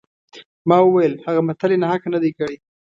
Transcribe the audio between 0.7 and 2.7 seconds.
وویل هغه متل یې ناحقه نه دی کړی.